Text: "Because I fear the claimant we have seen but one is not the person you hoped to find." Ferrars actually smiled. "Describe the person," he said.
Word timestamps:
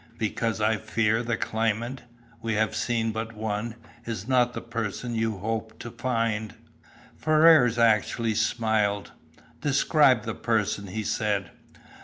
"Because 0.17 0.59
I 0.59 0.77
fear 0.77 1.21
the 1.21 1.37
claimant 1.37 2.01
we 2.41 2.55
have 2.55 2.73
seen 2.75 3.11
but 3.11 3.33
one 3.35 3.75
is 4.03 4.27
not 4.27 4.53
the 4.53 4.59
person 4.61 5.13
you 5.13 5.37
hoped 5.37 5.79
to 5.81 5.91
find." 5.91 6.55
Ferrars 7.15 7.77
actually 7.77 8.33
smiled. 8.33 9.11
"Describe 9.61 10.23
the 10.23 10.33
person," 10.33 10.87
he 10.87 11.03
said. 11.03 11.51